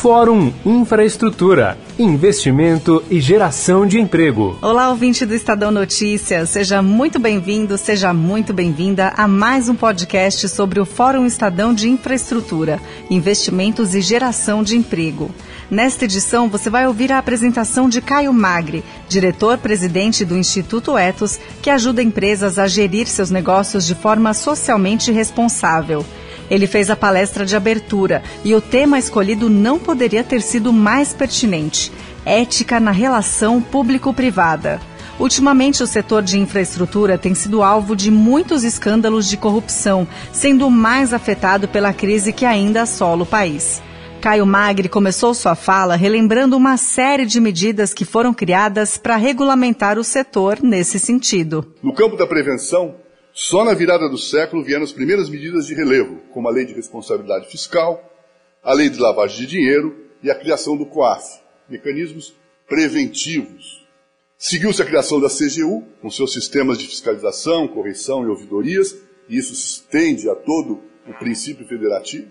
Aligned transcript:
Fórum 0.00 0.50
Infraestrutura, 0.64 1.76
Investimento 1.98 3.04
e 3.10 3.20
Geração 3.20 3.86
de 3.86 4.00
Emprego. 4.00 4.56
Olá, 4.62 4.88
ouvinte 4.88 5.26
do 5.26 5.34
Estadão 5.34 5.70
Notícias. 5.70 6.48
Seja 6.48 6.80
muito 6.80 7.18
bem-vindo, 7.18 7.76
seja 7.76 8.10
muito 8.14 8.54
bem-vinda 8.54 9.12
a 9.14 9.28
mais 9.28 9.68
um 9.68 9.74
podcast 9.74 10.48
sobre 10.48 10.80
o 10.80 10.86
Fórum 10.86 11.26
Estadão 11.26 11.74
de 11.74 11.90
Infraestrutura, 11.90 12.80
Investimentos 13.10 13.94
e 13.94 14.00
Geração 14.00 14.62
de 14.62 14.74
Emprego. 14.74 15.30
Nesta 15.70 16.06
edição, 16.06 16.48
você 16.48 16.70
vai 16.70 16.86
ouvir 16.86 17.12
a 17.12 17.18
apresentação 17.18 17.86
de 17.86 18.00
Caio 18.00 18.32
Magri, 18.32 18.82
diretor-presidente 19.06 20.24
do 20.24 20.34
Instituto 20.34 20.96
Etos, 20.96 21.38
que 21.60 21.68
ajuda 21.68 22.02
empresas 22.02 22.58
a 22.58 22.66
gerir 22.66 23.06
seus 23.06 23.30
negócios 23.30 23.86
de 23.86 23.94
forma 23.94 24.32
socialmente 24.32 25.12
responsável. 25.12 26.06
Ele 26.50 26.66
fez 26.66 26.90
a 26.90 26.96
palestra 26.96 27.46
de 27.46 27.54
abertura 27.54 28.22
e 28.44 28.54
o 28.54 28.60
tema 28.60 28.98
escolhido 28.98 29.48
não 29.48 29.78
poderia 29.78 30.24
ter 30.24 30.42
sido 30.42 30.72
mais 30.72 31.12
pertinente: 31.12 31.92
ética 32.24 32.80
na 32.80 32.90
relação 32.90 33.62
público-privada. 33.62 34.80
Ultimamente, 35.18 35.82
o 35.82 35.86
setor 35.86 36.22
de 36.22 36.38
infraestrutura 36.38 37.18
tem 37.18 37.34
sido 37.34 37.62
alvo 37.62 37.94
de 37.94 38.10
muitos 38.10 38.64
escândalos 38.64 39.28
de 39.28 39.36
corrupção, 39.36 40.08
sendo 40.32 40.70
mais 40.70 41.12
afetado 41.12 41.68
pela 41.68 41.92
crise 41.92 42.32
que 42.32 42.46
ainda 42.46 42.82
assola 42.82 43.22
o 43.22 43.26
país. 43.26 43.82
Caio 44.20 44.46
Magri 44.46 44.88
começou 44.88 45.32
sua 45.32 45.54
fala 45.54 45.96
relembrando 45.96 46.56
uma 46.56 46.76
série 46.76 47.24
de 47.24 47.40
medidas 47.40 47.94
que 47.94 48.04
foram 48.04 48.34
criadas 48.34 48.98
para 48.98 49.16
regulamentar 49.16 49.98
o 49.98 50.04
setor 50.04 50.58
nesse 50.62 50.98
sentido. 50.98 51.66
No 51.82 51.94
campo 51.94 52.16
da 52.16 52.26
prevenção, 52.26 52.94
só 53.42 53.64
na 53.64 53.72
virada 53.72 54.06
do 54.06 54.18
século 54.18 54.62
vieram 54.62 54.84
as 54.84 54.92
primeiras 54.92 55.30
medidas 55.30 55.66
de 55.66 55.74
relevo, 55.74 56.20
como 56.30 56.46
a 56.46 56.50
Lei 56.50 56.66
de 56.66 56.74
Responsabilidade 56.74 57.48
Fiscal, 57.48 58.04
a 58.62 58.74
Lei 58.74 58.90
de 58.90 59.00
Lavagem 59.00 59.38
de 59.38 59.46
Dinheiro 59.46 59.96
e 60.22 60.30
a 60.30 60.34
criação 60.34 60.76
do 60.76 60.84
COAF, 60.84 61.40
mecanismos 61.66 62.34
preventivos. 62.68 63.82
Seguiu-se 64.36 64.82
a 64.82 64.84
criação 64.84 65.18
da 65.18 65.28
CGU, 65.28 65.86
com 66.02 66.10
seus 66.10 66.34
sistemas 66.34 66.76
de 66.76 66.86
fiscalização, 66.86 67.66
correção 67.66 68.24
e 68.24 68.28
ouvidorias, 68.28 68.94
e 69.26 69.38
isso 69.38 69.54
se 69.54 69.68
estende 69.68 70.28
a 70.28 70.34
todo 70.34 70.82
o 71.08 71.14
princípio 71.14 71.66
federativo, 71.66 72.28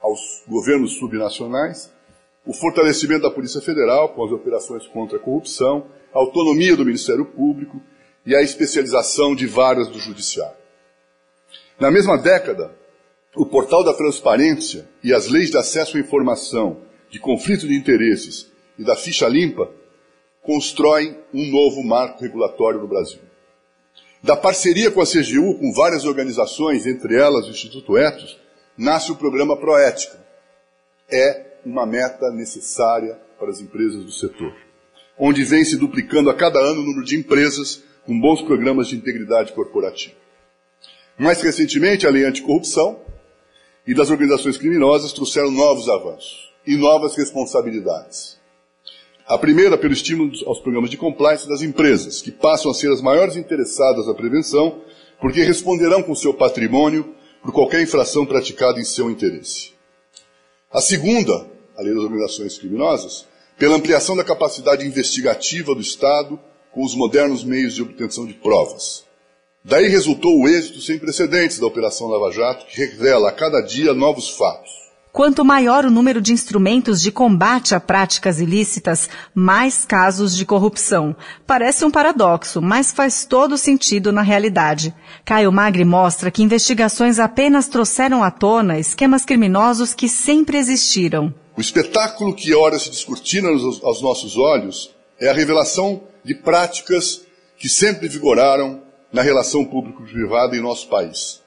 aos 0.00 0.42
governos 0.48 0.94
subnacionais, 0.94 1.92
o 2.44 2.52
fortalecimento 2.52 3.22
da 3.22 3.30
Polícia 3.30 3.60
Federal 3.60 4.08
com 4.08 4.24
as 4.24 4.32
operações 4.32 4.88
contra 4.88 5.18
a 5.18 5.20
corrupção, 5.20 5.86
a 6.12 6.18
autonomia 6.18 6.76
do 6.76 6.84
Ministério 6.84 7.26
Público, 7.26 7.80
e 8.26 8.34
a 8.34 8.42
especialização 8.42 9.34
de 9.34 9.46
varas 9.46 9.88
do 9.88 9.98
judiciário. 10.00 10.56
Na 11.78 11.90
mesma 11.90 12.18
década, 12.18 12.74
o 13.36 13.46
portal 13.46 13.84
da 13.84 13.94
transparência 13.94 14.88
e 15.04 15.14
as 15.14 15.28
leis 15.28 15.50
de 15.50 15.56
acesso 15.56 15.96
à 15.96 16.00
informação, 16.00 16.82
de 17.08 17.20
conflito 17.20 17.68
de 17.68 17.74
interesses 17.74 18.50
e 18.78 18.84
da 18.84 18.96
ficha 18.96 19.28
limpa 19.28 19.70
constroem 20.42 21.16
um 21.34 21.50
novo 21.50 21.82
marco 21.82 22.22
regulatório 22.22 22.80
no 22.80 22.88
Brasil. 22.88 23.18
Da 24.22 24.36
parceria 24.36 24.90
com 24.90 25.00
a 25.00 25.06
CGU, 25.06 25.58
com 25.58 25.72
várias 25.72 26.04
organizações, 26.04 26.86
entre 26.86 27.16
elas 27.16 27.46
o 27.46 27.50
Instituto 27.50 27.96
Etos, 27.96 28.40
nasce 28.76 29.12
o 29.12 29.16
programa 29.16 29.56
Proética. 29.56 30.18
É 31.08 31.58
uma 31.64 31.84
meta 31.84 32.30
necessária 32.30 33.18
para 33.38 33.50
as 33.50 33.60
empresas 33.60 34.04
do 34.04 34.10
setor, 34.10 34.54
onde 35.18 35.44
vem 35.44 35.64
se 35.64 35.76
duplicando 35.76 36.30
a 36.30 36.34
cada 36.34 36.58
ano 36.58 36.80
o 36.80 36.84
número 36.84 37.04
de 37.04 37.16
empresas 37.16 37.82
com 38.06 38.18
bons 38.18 38.40
programas 38.40 38.88
de 38.88 38.96
integridade 38.96 39.52
corporativa. 39.52 40.14
Mais 41.18 41.42
recentemente, 41.42 42.06
a 42.06 42.10
lei 42.10 42.24
anticorrupção 42.24 43.00
e 43.86 43.94
das 43.94 44.10
organizações 44.10 44.56
criminosas 44.56 45.12
trouxeram 45.12 45.50
novos 45.50 45.88
avanços 45.88 46.52
e 46.66 46.76
novas 46.76 47.16
responsabilidades. 47.16 48.38
A 49.26 49.36
primeira, 49.36 49.76
pelo 49.76 49.92
estímulo 49.92 50.30
aos 50.46 50.60
programas 50.60 50.88
de 50.88 50.96
compliance 50.96 51.48
das 51.48 51.62
empresas, 51.62 52.22
que 52.22 52.30
passam 52.30 52.70
a 52.70 52.74
ser 52.74 52.92
as 52.92 53.00
maiores 53.00 53.36
interessadas 53.36 54.06
na 54.06 54.14
prevenção, 54.14 54.80
porque 55.20 55.42
responderão 55.42 56.02
com 56.02 56.14
seu 56.14 56.32
patrimônio 56.32 57.14
por 57.42 57.52
qualquer 57.52 57.82
infração 57.82 58.24
praticada 58.24 58.78
em 58.80 58.84
seu 58.84 59.10
interesse. 59.10 59.72
A 60.70 60.80
segunda, 60.80 61.46
a 61.76 61.82
lei 61.82 61.92
das 61.92 62.04
organizações 62.04 62.58
criminosas, 62.58 63.26
pela 63.58 63.76
ampliação 63.76 64.16
da 64.16 64.22
capacidade 64.22 64.86
investigativa 64.86 65.74
do 65.74 65.80
Estado 65.80 66.38
com 66.76 66.84
os 66.84 66.94
modernos 66.94 67.42
meios 67.42 67.74
de 67.74 67.80
obtenção 67.80 68.26
de 68.26 68.34
provas. 68.34 69.02
Daí 69.64 69.88
resultou 69.88 70.38
o 70.38 70.46
êxito 70.46 70.78
sem 70.82 70.98
precedentes 70.98 71.58
da 71.58 71.66
Operação 71.66 72.06
Lava 72.06 72.30
Jato, 72.30 72.66
que 72.66 72.76
revela 72.76 73.30
a 73.30 73.32
cada 73.32 73.62
dia 73.62 73.94
novos 73.94 74.28
fatos. 74.28 74.70
Quanto 75.10 75.42
maior 75.42 75.86
o 75.86 75.90
número 75.90 76.20
de 76.20 76.34
instrumentos 76.34 77.00
de 77.00 77.10
combate 77.10 77.74
a 77.74 77.80
práticas 77.80 78.40
ilícitas, 78.40 79.08
mais 79.34 79.86
casos 79.86 80.36
de 80.36 80.44
corrupção. 80.44 81.16
Parece 81.46 81.82
um 81.82 81.90
paradoxo, 81.90 82.60
mas 82.60 82.92
faz 82.92 83.24
todo 83.24 83.56
sentido 83.56 84.12
na 84.12 84.20
realidade. 84.20 84.94
Caio 85.24 85.50
Magri 85.50 85.82
mostra 85.82 86.30
que 86.30 86.42
investigações 86.42 87.18
apenas 87.18 87.68
trouxeram 87.68 88.22
à 88.22 88.30
tona 88.30 88.78
esquemas 88.78 89.24
criminosos 89.24 89.94
que 89.94 90.10
sempre 90.10 90.58
existiram. 90.58 91.32
O 91.56 91.60
espetáculo 91.62 92.34
que 92.34 92.54
ora 92.54 92.78
se 92.78 92.90
descortina 92.90 93.48
aos 93.48 94.02
nossos 94.02 94.36
olhos 94.36 94.94
é 95.20 95.28
a 95.28 95.32
revelação 95.32 96.02
de 96.24 96.34
práticas 96.34 97.22
que 97.58 97.68
sempre 97.68 98.08
vigoraram 98.08 98.82
na 99.12 99.22
relação 99.22 99.64
público-privada 99.64 100.56
em 100.56 100.60
nosso 100.60 100.88
país. 100.88 101.42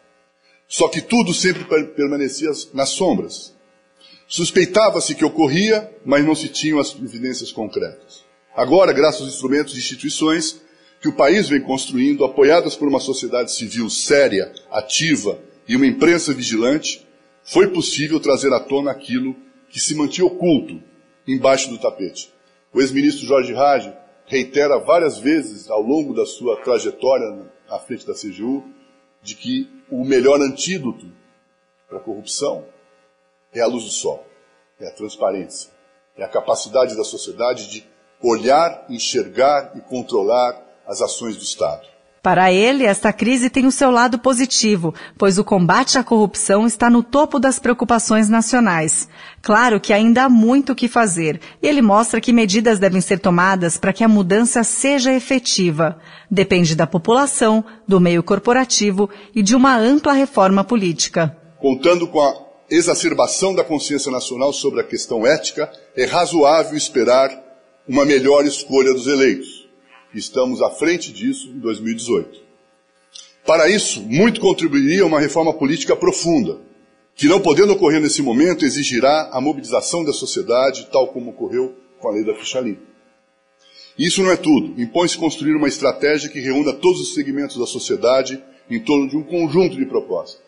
Só 0.67 0.87
que 0.87 1.01
tudo 1.01 1.33
sempre 1.33 1.65
permanecia 1.95 2.49
nas 2.73 2.89
sombras. 2.89 3.53
Suspeitava-se 4.27 5.15
que 5.15 5.25
ocorria, 5.25 5.91
mas 6.05 6.23
não 6.23 6.35
se 6.35 6.47
tinham 6.47 6.79
as 6.79 6.95
evidências 6.95 7.51
concretas. 7.51 8.23
Agora, 8.55 8.93
graças 8.93 9.21
aos 9.21 9.33
instrumentos 9.33 9.75
e 9.75 9.79
instituições 9.79 10.61
que 11.01 11.07
o 11.07 11.13
país 11.13 11.47
vem 11.47 11.61
construindo, 11.61 12.25
apoiadas 12.25 12.75
por 12.75 12.87
uma 12.87 12.99
sociedade 12.99 13.51
civil 13.51 13.89
séria, 13.89 14.53
ativa 14.69 15.39
e 15.67 15.75
uma 15.75 15.87
imprensa 15.87 16.33
vigilante, 16.33 17.07
foi 17.43 17.69
possível 17.69 18.19
trazer 18.19 18.53
à 18.53 18.59
tona 18.59 18.91
aquilo 18.91 19.35
que 19.69 19.79
se 19.79 19.95
mantinha 19.95 20.27
oculto 20.27 20.81
embaixo 21.27 21.69
do 21.69 21.77
tapete. 21.77 22.31
O 22.73 22.79
ex-ministro 22.79 23.25
Jorge 23.25 23.53
Rage 23.53 23.93
reitera 24.25 24.77
várias 24.79 25.17
vezes 25.17 25.69
ao 25.69 25.81
longo 25.81 26.13
da 26.13 26.25
sua 26.25 26.61
trajetória 26.61 27.51
à 27.67 27.79
frente 27.79 28.05
da 28.05 28.13
CGU 28.13 28.63
de 29.21 29.35
que 29.35 29.67
o 29.89 30.05
melhor 30.05 30.39
antídoto 30.39 31.11
para 31.87 31.97
a 31.97 32.01
corrupção 32.01 32.65
é 33.53 33.59
a 33.59 33.65
luz 33.65 33.85
do 33.85 33.89
sol, 33.89 34.23
é 34.79 34.87
a 34.87 34.91
transparência, 34.91 35.71
é 36.15 36.23
a 36.23 36.27
capacidade 36.27 36.95
da 36.95 37.03
sociedade 37.03 37.69
de 37.71 37.83
olhar, 38.21 38.85
enxergar 38.87 39.73
e 39.75 39.81
controlar 39.81 40.63
as 40.85 41.01
ações 41.01 41.35
do 41.35 41.43
Estado. 41.43 41.87
Para 42.21 42.51
ele, 42.51 42.83
esta 42.83 43.13
crise 43.13 43.49
tem 43.49 43.65
o 43.65 43.71
seu 43.71 43.89
lado 43.89 44.19
positivo, 44.19 44.93
pois 45.17 45.37
o 45.37 45.43
combate 45.43 45.97
à 45.97 46.03
corrupção 46.03 46.67
está 46.67 46.89
no 46.89 47.01
topo 47.01 47.39
das 47.39 47.59
preocupações 47.59 48.27
nacionais. 48.27 49.07
Claro 49.41 49.79
que 49.79 49.93
ainda 49.93 50.25
há 50.25 50.29
muito 50.29 50.73
o 50.73 50.75
que 50.75 50.89
fazer, 50.89 51.39
e 51.61 51.67
ele 51.67 51.81
mostra 51.81 52.19
que 52.19 52.33
medidas 52.33 52.77
devem 52.77 52.99
ser 52.99 53.19
tomadas 53.19 53.77
para 53.77 53.93
que 53.93 54.03
a 54.03 54.07
mudança 54.07 54.65
seja 54.65 55.13
efetiva. 55.13 55.97
Depende 56.29 56.75
da 56.75 56.85
população, 56.85 57.63
do 57.87 58.01
meio 58.01 58.21
corporativo 58.21 59.09
e 59.33 59.41
de 59.41 59.55
uma 59.55 59.77
ampla 59.77 60.11
reforma 60.11 60.63
política. 60.63 61.37
Contando 61.57 62.05
com 62.05 62.19
a 62.21 62.35
exacerbação 62.69 63.55
da 63.55 63.63
consciência 63.63 64.11
nacional 64.11 64.51
sobre 64.51 64.81
a 64.81 64.83
questão 64.83 65.25
ética, 65.25 65.71
é 65.95 66.05
razoável 66.05 66.77
esperar 66.77 67.31
uma 67.87 68.05
melhor 68.05 68.45
escolha 68.45 68.93
dos 68.93 69.07
eleitos. 69.07 69.58
Estamos 70.13 70.61
à 70.61 70.71
frente 70.71 71.13
disso 71.13 71.49
em 71.49 71.59
2018. 71.59 72.41
Para 73.45 73.69
isso, 73.69 74.01
muito 74.01 74.41
contribuiria 74.41 75.05
uma 75.05 75.19
reforma 75.19 75.53
política 75.53 75.95
profunda, 75.95 76.57
que 77.15 77.27
não 77.27 77.41
podendo 77.41 77.73
ocorrer 77.73 78.01
nesse 78.01 78.21
momento, 78.21 78.65
exigirá 78.65 79.29
a 79.31 79.41
mobilização 79.41 80.03
da 80.03 80.13
sociedade, 80.13 80.87
tal 80.91 81.09
como 81.09 81.31
ocorreu 81.31 81.75
com 81.99 82.07
a 82.07 82.11
lei 82.11 82.23
da 82.23 82.33
ficha 82.33 82.59
limpa. 82.59 82.81
Isso 83.97 84.23
não 84.23 84.31
é 84.31 84.37
tudo. 84.37 84.81
Impõe-se 84.81 85.17
construir 85.17 85.55
uma 85.55 85.67
estratégia 85.67 86.29
que 86.29 86.39
reúna 86.39 86.73
todos 86.73 87.01
os 87.01 87.13
segmentos 87.13 87.57
da 87.57 87.65
sociedade 87.65 88.41
em 88.69 88.79
torno 88.79 89.09
de 89.09 89.17
um 89.17 89.23
conjunto 89.23 89.75
de 89.75 89.85
propostas. 89.85 90.41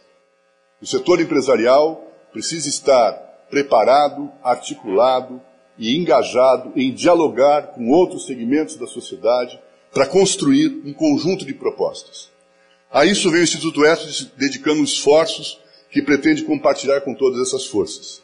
O 0.81 0.87
setor 0.87 1.19
empresarial 1.19 2.07
precisa 2.31 2.69
estar 2.69 3.11
preparado, 3.49 4.31
articulado, 4.41 5.41
e 5.81 5.97
engajado 5.97 6.71
em 6.75 6.93
dialogar 6.93 7.71
com 7.73 7.89
outros 7.89 8.27
segmentos 8.27 8.75
da 8.75 8.85
sociedade 8.85 9.59
para 9.91 10.05
construir 10.05 10.79
um 10.85 10.93
conjunto 10.93 11.43
de 11.43 11.55
propostas. 11.55 12.29
A 12.91 13.03
isso 13.03 13.31
vem 13.31 13.41
o 13.41 13.43
Instituto 13.43 13.83
Etos 13.83 14.31
dedicando 14.37 14.83
esforços 14.83 15.59
que 15.89 16.03
pretende 16.03 16.43
compartilhar 16.43 17.01
com 17.01 17.15
todas 17.15 17.47
essas 17.47 17.65
forças. 17.65 18.21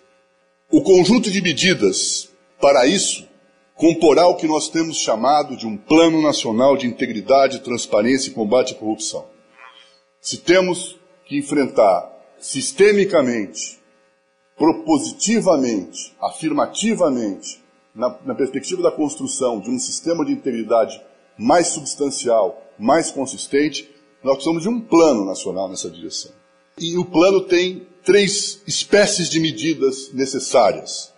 O 0.69 0.83
conjunto 0.83 1.31
de 1.31 1.41
medidas 1.41 2.29
para 2.61 2.85
isso 2.85 3.27
comporá 3.73 4.27
o 4.27 4.35
que 4.35 4.47
nós 4.47 4.69
temos 4.69 4.99
chamado 4.99 5.57
de 5.57 5.65
um 5.65 5.75
Plano 5.75 6.21
Nacional 6.21 6.77
de 6.77 6.85
Integridade, 6.85 7.61
Transparência 7.61 8.29
e 8.29 8.33
Combate 8.33 8.73
à 8.73 8.77
Corrupção. 8.77 9.25
Se 10.21 10.37
temos 10.37 10.95
que 11.25 11.35
enfrentar 11.35 12.07
sistemicamente 12.39 13.79
propositivamente, 14.57 16.15
afirmativamente, 16.19 17.63
na, 17.93 18.17
na 18.25 18.35
perspectiva 18.35 18.81
da 18.81 18.91
construção 18.91 19.59
de 19.59 19.69
um 19.69 19.79
sistema 19.79 20.25
de 20.25 20.31
integridade 20.31 20.99
mais 21.37 21.67
substancial, 21.67 22.63
mais 22.77 23.11
consistente, 23.11 23.89
nós 24.23 24.35
precisamos 24.35 24.63
de 24.63 24.69
um 24.69 24.81
plano 24.81 25.25
nacional 25.25 25.69
nessa 25.69 25.89
direção. 25.89 26.31
E 26.79 26.97
o 26.97 27.05
plano 27.05 27.41
tem 27.41 27.87
três 28.03 28.61
espécies 28.67 29.29
de 29.29 29.39
medidas 29.39 30.11
necessárias: 30.13 31.13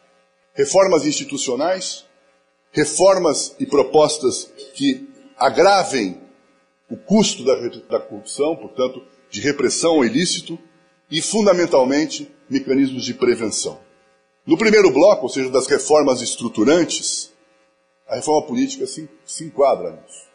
reformas 0.54 1.06
institucionais, 1.06 2.06
reformas 2.72 3.56
e 3.60 3.66
propostas 3.66 4.52
que 4.74 5.08
agravem 5.38 6.22
o 6.90 6.98
custo 6.98 7.44
da, 7.44 7.56
da 7.56 8.00
corrupção, 8.00 8.56
portanto, 8.56 9.02
de 9.30 9.42
repressão 9.42 9.92
ao 9.96 10.06
ilícito, 10.06 10.58
e, 11.12 11.22
fundamentalmente, 11.22 12.30
mecanismos 12.50 13.06
de 13.06 13.14
prevenção. 13.14 13.80
No 14.46 14.58
primeiro 14.58 14.92
bloco, 14.92 15.24
ou 15.24 15.30
seja, 15.30 15.50
das 15.50 15.68
reformas 15.68 16.22
estruturantes, 16.22 17.32
a 18.08 18.16
reforma 18.16 18.48
política 18.48 18.88
se, 18.88 19.08
se 19.26 19.46
enquadra 19.46 19.92
nisso. 19.92 20.28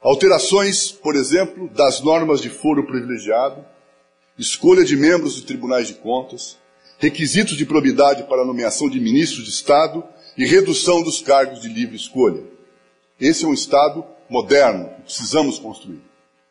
Alterações, 0.00 0.92
por 0.92 1.16
exemplo, 1.16 1.68
das 1.68 2.00
normas 2.00 2.40
de 2.40 2.48
foro 2.48 2.86
privilegiado, 2.86 3.64
escolha 4.38 4.84
de 4.84 4.96
membros 4.96 5.34
de 5.34 5.42
tribunais 5.42 5.88
de 5.88 5.94
contas, 5.94 6.56
requisitos 6.98 7.56
de 7.56 7.66
probidade 7.66 8.22
para 8.24 8.44
nomeação 8.44 8.88
de 8.88 9.00
ministros 9.00 9.44
de 9.44 9.50
Estado 9.50 10.04
e 10.36 10.46
redução 10.46 11.02
dos 11.02 11.20
cargos 11.20 11.60
de 11.60 11.68
livre 11.68 11.96
escolha. 11.96 12.42
Esse 13.20 13.44
é 13.44 13.48
um 13.48 13.54
Estado 13.54 14.04
moderno 14.30 14.88
que 14.96 15.02
precisamos 15.02 15.58
construir. 15.58 16.00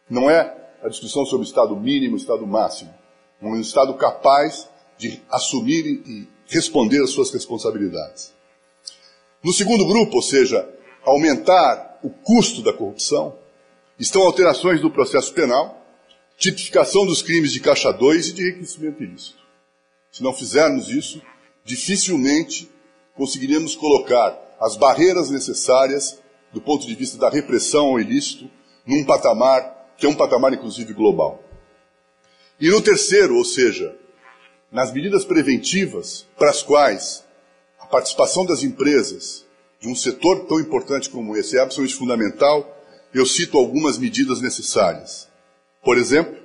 Não 0.10 0.30
é 0.30 0.56
a 0.84 0.90
discussão 0.90 1.26
sobre 1.26 1.48
Estado 1.48 1.76
mínimo, 1.76 2.18
Estado 2.18 2.46
máximo. 2.46 2.94
Um 3.42 3.60
Estado 3.60 3.94
capaz 3.96 4.68
de 4.98 5.22
assumir 5.30 5.86
e 5.86 6.28
responder 6.48 7.02
às 7.04 7.12
suas 7.12 7.32
responsabilidades. 7.32 8.34
No 9.44 9.54
segundo 9.54 9.86
grupo, 9.86 10.16
ou 10.16 10.22
seja, 10.22 10.68
aumentar 11.04 12.00
o 12.04 12.10
custo 12.10 12.62
da 12.62 12.74
corrupção, 12.74 13.38
estão 14.00 14.24
alterações 14.24 14.82
do 14.82 14.92
processo 14.92 15.34
penal, 15.34 15.86
tipificação 16.38 17.06
dos 17.06 17.22
crimes 17.22 17.52
de 17.52 17.60
caixa 17.60 17.92
2 17.92 18.28
e 18.28 18.34
de 18.34 18.42
enriquecimento 18.44 19.04
ilícito. 19.04 19.40
Se 20.12 20.24
não 20.24 20.34
fizermos 20.34 20.90
isso, 20.90 21.22
dificilmente 21.64 22.70
conseguiremos 23.16 23.76
colocar 23.76 24.38
as 24.60 24.76
barreiras 24.76 25.30
necessárias 25.30 26.20
do 26.52 26.62
ponto 26.62 26.88
de 26.88 26.96
vista 26.96 27.18
da 27.18 27.30
repressão 27.30 27.88
ao 27.88 28.00
ilícito 28.00 28.50
num 28.86 29.04
patamar 29.06 29.76
que 29.98 30.06
é 30.06 30.10
um 30.10 30.16
patamar 30.16 30.54
inclusive 30.54 30.94
global. 30.94 31.44
E 32.60 32.70
no 32.72 32.82
terceiro, 32.82 33.36
ou 33.36 33.46
seja, 33.46 33.96
nas 34.72 34.92
medidas 34.92 35.24
preventivas 35.24 36.26
para 36.38 36.50
as 36.50 36.64
quais 36.64 37.24
a 37.80 37.86
participação 37.86 38.46
das 38.46 38.64
empresas 38.64 39.46
de 39.80 39.88
um 39.88 39.96
setor 39.96 40.46
tão 40.48 40.60
importante 40.60 41.10
como 41.10 41.38
esse 41.38 41.56
é 41.56 41.62
absolutamente 41.62 41.98
fundamental, 42.00 42.84
eu 43.14 43.26
cito 43.28 43.58
algumas 43.58 44.00
medidas 44.00 44.42
necessárias. 44.42 45.28
Por 45.84 46.00
exemplo, 46.00 46.36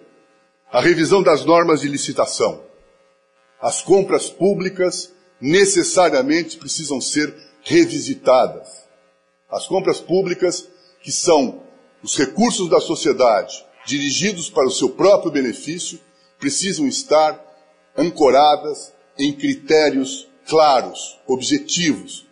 a 0.70 0.81
revisão 0.81 1.23
das 1.23 1.47
normas 1.47 1.81
de 1.81 1.88
licitação. 1.88 2.62
As 3.61 3.81
compras 3.81 4.29
públicas 4.29 5.12
necessariamente 5.41 6.58
precisam 6.58 7.00
ser 7.00 7.35
revisitadas. 7.62 8.69
As 9.50 9.67
compras 9.67 9.99
públicas, 9.99 10.69
que 11.03 11.11
são 11.11 11.62
os 12.03 12.19
recursos 12.19 12.69
da 12.69 12.81
sociedade 12.81 13.65
dirigidos 13.87 14.49
para 14.49 14.67
o 14.67 14.70
seu 14.70 14.90
próprio 14.90 15.32
benefício, 15.32 16.00
precisam 16.38 16.87
estar 16.87 17.40
ancoradas 17.96 18.93
em 19.19 19.32
critérios 19.32 20.29
claros, 20.49 21.20
objetivos, 21.26 22.26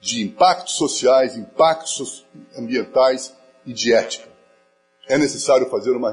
de 0.00 0.22
impactos 0.22 0.74
sociais, 0.74 1.36
impactos 1.36 2.26
ambientais 2.58 3.34
e 3.64 3.72
de 3.72 3.92
ética. 3.92 4.28
É 5.08 5.16
necessário 5.16 5.68
fazer 5.70 5.92
uma 5.92 6.12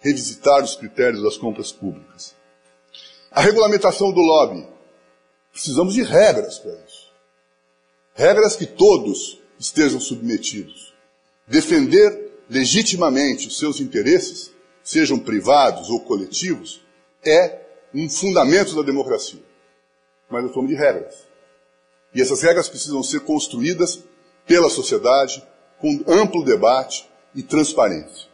revisitar 0.00 0.62
os 0.62 0.74
critérios 0.74 1.22
das 1.22 1.36
compras 1.36 1.70
públicas. 1.70 2.34
A 3.30 3.40
regulamentação 3.40 4.12
do 4.12 4.20
lobby. 4.20 4.66
Precisamos 5.52 5.94
de 5.94 6.02
regras 6.02 6.58
para 6.58 6.72
isso. 6.72 7.12
Regras 8.14 8.56
que 8.56 8.66
todos 8.66 9.40
estejam 9.58 10.00
submetidos. 10.00 10.94
Defender 11.46 12.17
legitimamente 12.48 13.48
os 13.48 13.58
seus 13.58 13.80
interesses, 13.80 14.52
sejam 14.82 15.18
privados 15.18 15.90
ou 15.90 16.00
coletivos, 16.00 16.82
é 17.24 17.60
um 17.94 18.08
fundamento 18.08 18.74
da 18.74 18.82
democracia. 18.82 19.42
Mas 20.30 20.42
nós 20.44 20.52
falamos 20.52 20.74
de 20.74 20.80
regras. 20.80 21.26
E 22.14 22.22
essas 22.22 22.42
regras 22.42 22.68
precisam 22.68 23.02
ser 23.02 23.20
construídas 23.20 24.02
pela 24.46 24.70
sociedade, 24.70 25.42
com 25.78 26.02
amplo 26.06 26.44
debate 26.44 27.08
e 27.34 27.42
transparência. 27.42 28.28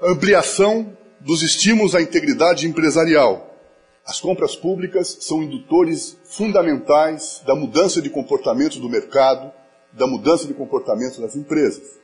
Ampliação 0.00 0.96
dos 1.20 1.42
estímulos 1.42 1.94
à 1.94 2.00
integridade 2.00 2.66
empresarial. 2.66 3.50
As 4.06 4.20
compras 4.20 4.54
públicas 4.54 5.16
são 5.20 5.42
indutores 5.42 6.16
fundamentais 6.24 7.42
da 7.46 7.54
mudança 7.54 8.02
de 8.02 8.10
comportamento 8.10 8.78
do 8.78 8.88
mercado, 8.88 9.52
da 9.92 10.06
mudança 10.06 10.46
de 10.46 10.54
comportamento 10.54 11.20
das 11.20 11.34
empresas. 11.34 12.03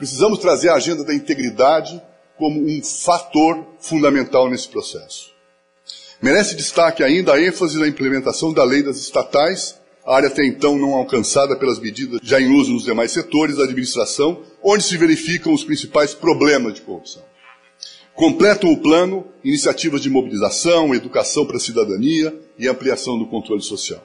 Precisamos 0.00 0.38
trazer 0.38 0.70
a 0.70 0.76
agenda 0.76 1.04
da 1.04 1.14
integridade 1.14 2.00
como 2.38 2.58
um 2.58 2.82
fator 2.82 3.66
fundamental 3.78 4.48
nesse 4.48 4.66
processo. 4.66 5.30
Merece 6.22 6.56
destaque 6.56 7.04
ainda 7.04 7.34
a 7.34 7.42
ênfase 7.42 7.78
na 7.78 7.86
implementação 7.86 8.50
da 8.50 8.64
lei 8.64 8.82
das 8.82 8.96
estatais, 8.96 9.78
área 10.06 10.28
até 10.28 10.42
então 10.46 10.78
não 10.78 10.94
alcançada 10.94 11.54
pelas 11.54 11.78
medidas 11.78 12.18
já 12.22 12.40
em 12.40 12.48
uso 12.48 12.72
nos 12.72 12.84
demais 12.84 13.12
setores 13.12 13.58
da 13.58 13.64
administração, 13.64 14.42
onde 14.62 14.84
se 14.84 14.96
verificam 14.96 15.52
os 15.52 15.64
principais 15.64 16.14
problemas 16.14 16.72
de 16.72 16.80
corrupção. 16.80 17.22
Completam 18.14 18.72
o 18.72 18.78
plano 18.78 19.26
iniciativas 19.44 20.00
de 20.00 20.08
mobilização, 20.08 20.94
educação 20.94 21.44
para 21.44 21.58
a 21.58 21.60
cidadania 21.60 22.34
e 22.58 22.66
ampliação 22.66 23.18
do 23.18 23.26
controle 23.26 23.60
social. 23.60 24.02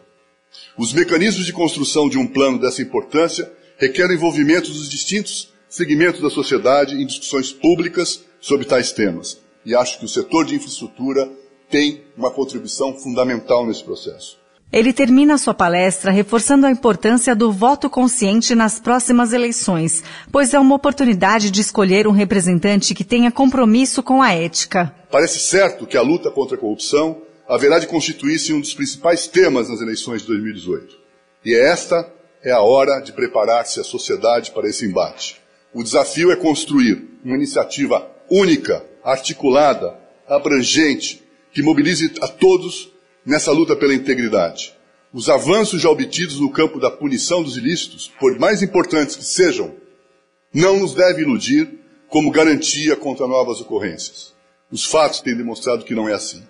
Os 0.78 0.92
mecanismos 0.92 1.46
de 1.46 1.54
construção 1.54 2.10
de 2.10 2.18
um 2.18 2.28
plano 2.28 2.60
dessa 2.60 2.82
importância 2.82 3.50
requerem 3.78 4.18
envolvimento 4.18 4.70
dos 4.70 4.90
distintos 4.90 5.55
segmentos 5.76 6.22
da 6.22 6.30
sociedade 6.30 6.96
em 6.96 7.06
discussões 7.06 7.52
públicas 7.52 8.24
sobre 8.40 8.66
tais 8.66 8.94
temas. 8.94 9.42
E 9.66 9.76
acho 9.76 10.00
que 10.00 10.06
o 10.06 10.08
setor 10.08 10.46
de 10.46 10.56
infraestrutura 10.56 11.30
tem 11.70 12.02
uma 12.16 12.32
contribuição 12.32 12.94
fundamental 12.98 13.66
nesse 13.66 13.84
processo. 13.84 14.40
Ele 14.72 14.94
termina 14.94 15.38
sua 15.38 15.54
palestra 15.54 16.12
reforçando 16.12 16.66
a 16.66 16.72
importância 16.72 17.36
do 17.36 17.52
voto 17.52 17.90
consciente 17.90 18.56
nas 18.56 18.80
próximas 18.80 19.34
eleições, 19.34 20.02
pois 20.32 20.54
é 20.54 20.60
uma 20.60 20.76
oportunidade 20.76 21.52
de 21.52 21.62
escolher 21.62 22.08
um 22.08 22.12
representante 22.12 22.94
que 22.94 23.04
tenha 23.04 23.32
compromisso 23.32 24.02
com 24.02 24.22
a 24.22 24.34
ética. 24.34 24.94
Parece 25.12 25.40
certo 25.40 25.86
que 25.86 25.98
a 25.98 26.02
luta 26.02 26.32
contra 26.32 26.56
a 26.56 26.60
corrupção 26.60 27.22
haverá 27.48 27.80
de 27.80 27.88
constituir-se 27.88 28.54
um 28.54 28.62
dos 28.62 28.74
principais 28.74 29.28
temas 29.28 29.70
nas 29.70 29.82
eleições 29.82 30.22
de 30.22 30.28
2018. 30.28 30.96
E 31.44 31.54
esta 31.54 32.10
é 32.42 32.52
a 32.52 32.62
hora 32.62 33.02
de 33.02 33.12
preparar-se 33.12 33.80
a 33.80 33.84
sociedade 33.84 34.52
para 34.52 34.70
esse 34.70 34.86
embate. 34.86 35.45
O 35.76 35.84
desafio 35.84 36.32
é 36.32 36.38
construir 36.38 37.06
uma 37.22 37.36
iniciativa 37.36 38.10
única, 38.32 38.82
articulada, 39.04 39.94
abrangente, 40.26 41.22
que 41.52 41.62
mobilize 41.62 42.14
a 42.22 42.30
todos 42.30 42.94
nessa 43.26 43.52
luta 43.52 43.76
pela 43.76 43.94
integridade. 43.94 44.74
Os 45.12 45.28
avanços 45.28 45.82
já 45.82 45.90
obtidos 45.90 46.40
no 46.40 46.50
campo 46.50 46.80
da 46.80 46.90
punição 46.90 47.44
dos 47.44 47.58
ilícitos, 47.58 48.10
por 48.18 48.40
mais 48.40 48.64
importantes 48.64 49.18
que 49.18 49.26
sejam, 49.26 49.76
não 50.54 50.80
nos 50.80 50.94
deve 50.94 51.24
iludir 51.24 51.68
como 52.08 52.32
garantia 52.32 52.96
contra 52.96 53.28
novas 53.28 53.60
ocorrências. 53.60 54.34
Os 54.72 54.86
fatos 54.86 55.20
têm 55.20 55.36
demonstrado 55.36 55.84
que 55.84 55.94
não 55.94 56.08
é 56.08 56.14
assim. 56.14 56.42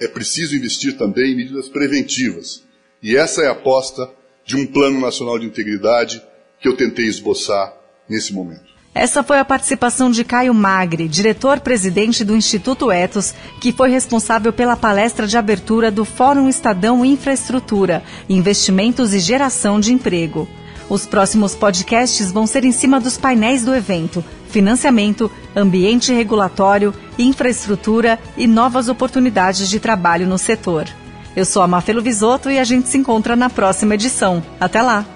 É 0.00 0.08
preciso 0.08 0.56
investir 0.56 0.96
também 0.96 1.32
em 1.32 1.36
medidas 1.36 1.68
preventivas. 1.68 2.62
E 3.02 3.18
essa 3.18 3.42
é 3.42 3.48
a 3.48 3.52
aposta 3.52 4.10
de 4.46 4.56
um 4.56 4.66
Plano 4.66 4.98
Nacional 4.98 5.38
de 5.38 5.44
Integridade 5.44 6.22
que 6.58 6.66
eu 6.66 6.74
tentei 6.74 7.04
esboçar 7.04 7.81
nesse 8.12 8.32
momento. 8.32 8.72
Essa 8.94 9.22
foi 9.22 9.38
a 9.38 9.44
participação 9.44 10.10
de 10.10 10.22
Caio 10.22 10.52
Magre, 10.52 11.08
diretor-presidente 11.08 12.22
do 12.22 12.36
Instituto 12.36 12.92
Etos, 12.92 13.34
que 13.58 13.72
foi 13.72 13.88
responsável 13.88 14.52
pela 14.52 14.76
palestra 14.76 15.26
de 15.26 15.38
abertura 15.38 15.90
do 15.90 16.04
Fórum 16.04 16.46
Estadão 16.46 17.02
Infraestrutura, 17.02 18.02
Investimentos 18.28 19.14
e 19.14 19.18
Geração 19.18 19.80
de 19.80 19.94
Emprego. 19.94 20.46
Os 20.90 21.06
próximos 21.06 21.54
podcasts 21.54 22.30
vão 22.30 22.46
ser 22.46 22.66
em 22.66 22.72
cima 22.72 23.00
dos 23.00 23.16
painéis 23.16 23.64
do 23.64 23.74
evento: 23.74 24.22
financiamento, 24.50 25.30
ambiente 25.56 26.12
regulatório, 26.12 26.92
infraestrutura 27.18 28.18
e 28.36 28.46
novas 28.46 28.90
oportunidades 28.90 29.70
de 29.70 29.80
trabalho 29.80 30.26
no 30.26 30.36
setor. 30.36 30.86
Eu 31.34 31.46
sou 31.46 31.62
a 31.62 31.66
Mafelo 31.66 32.02
Visoto 32.02 32.50
e 32.50 32.58
a 32.58 32.64
gente 32.64 32.90
se 32.90 32.98
encontra 32.98 33.34
na 33.34 33.48
próxima 33.48 33.94
edição. 33.94 34.42
Até 34.60 34.82
lá! 34.82 35.06